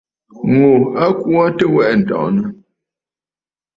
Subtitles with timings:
[0.55, 0.67] Ŋù
[1.03, 2.49] a kwo aa tɨ̀ wɛʼɛ̀ ǹtɔ̀ʼɔ̀nə̀.